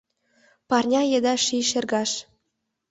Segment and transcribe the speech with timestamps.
[0.69, 2.11] Парня еда ший шергаш.